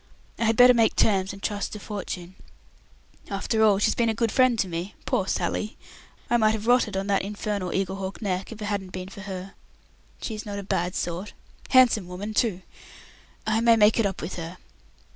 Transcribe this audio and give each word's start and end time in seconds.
I 0.39 0.45
had 0.45 0.57
better 0.57 0.73
make 0.73 0.95
terms 0.95 1.31
and 1.31 1.43
trust 1.43 1.73
to 1.73 1.79
fortune. 1.79 2.33
After 3.29 3.63
all, 3.63 3.77
she's 3.77 3.93
been 3.93 4.09
a 4.09 4.15
good 4.15 4.31
friend 4.31 4.57
to 4.57 4.67
me. 4.67 4.95
Poor 5.05 5.27
Sally! 5.27 5.77
I 6.27 6.37
might 6.37 6.53
have 6.55 6.65
rotted 6.65 6.97
on 6.97 7.05
that 7.05 7.21
infernal 7.21 7.69
Eaglehawk 7.71 8.19
Neck 8.19 8.51
if 8.51 8.59
it 8.59 8.65
hadn't 8.65 8.93
been 8.93 9.09
for 9.09 9.21
her. 9.21 9.53
She 10.19 10.33
is 10.33 10.43
not 10.43 10.57
a 10.57 10.63
bad 10.63 10.95
sort. 10.95 11.33
Handsome 11.69 12.07
woman, 12.07 12.33
too. 12.33 12.63
I 13.45 13.61
may 13.61 13.75
make 13.75 13.99
it 13.99 14.07
up 14.07 14.23
with 14.23 14.37
her. 14.37 14.57